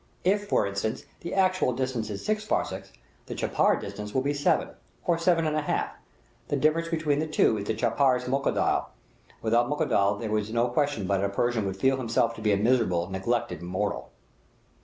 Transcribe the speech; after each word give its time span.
If, 0.23 0.49
for 0.49 0.65
instance, 0.65 1.05
the 1.19 1.35
actual 1.35 1.73
distance 1.73 2.09
is 2.09 2.25
six 2.25 2.43
farsakhs, 2.43 2.91
the 3.27 3.35
"chapar 3.35 3.75
distance" 3.79 4.15
will 4.15 4.23
be 4.23 4.33
seven, 4.33 4.69
or 5.05 5.19
seven 5.19 5.45
and 5.45 5.55
a 5.55 5.61
half; 5.61 5.91
the 6.47 6.55
difference 6.57 6.87
between 6.87 7.19
the 7.19 7.27
two 7.27 7.59
is 7.59 7.65
the 7.67 7.75
chapar 7.75 8.17
jee's 8.17 8.27
modokal; 8.27 8.85
without 9.43 9.69
modokal 9.69 10.19
there 10.19 10.35
is 10.39 10.51
no 10.51 10.69
question 10.69 11.05
but 11.05 11.17
that 11.19 11.25
a 11.25 11.29
Persian 11.29 11.67
would 11.67 11.77
feel 11.77 11.97
himself 11.97 12.33
to 12.33 12.41
be 12.41 12.51
a 12.51 12.57
miserable, 12.57 13.11
neglected 13.11 13.61
mortal. 13.61 14.09